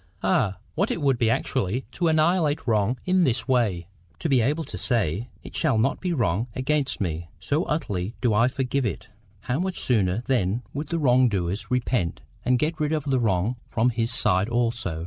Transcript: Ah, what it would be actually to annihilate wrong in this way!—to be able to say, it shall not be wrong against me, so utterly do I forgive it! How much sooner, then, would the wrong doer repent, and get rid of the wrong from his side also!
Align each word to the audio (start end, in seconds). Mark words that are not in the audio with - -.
Ah, 0.23 0.57
what 0.73 0.89
it 0.89 0.99
would 0.99 1.19
be 1.19 1.29
actually 1.29 1.85
to 1.91 2.07
annihilate 2.07 2.65
wrong 2.65 2.97
in 3.05 3.23
this 3.23 3.47
way!—to 3.47 4.27
be 4.27 4.41
able 4.41 4.63
to 4.63 4.75
say, 4.75 5.29
it 5.43 5.55
shall 5.55 5.77
not 5.77 6.01
be 6.01 6.11
wrong 6.11 6.47
against 6.55 6.99
me, 6.99 7.29
so 7.39 7.65
utterly 7.65 8.15
do 8.19 8.33
I 8.33 8.47
forgive 8.47 8.83
it! 8.87 9.09
How 9.41 9.59
much 9.59 9.79
sooner, 9.79 10.23
then, 10.25 10.63
would 10.73 10.87
the 10.87 10.97
wrong 10.97 11.29
doer 11.29 11.53
repent, 11.69 12.21
and 12.43 12.57
get 12.57 12.79
rid 12.79 12.93
of 12.93 13.03
the 13.03 13.19
wrong 13.19 13.57
from 13.67 13.91
his 13.91 14.11
side 14.11 14.49
also! 14.49 14.99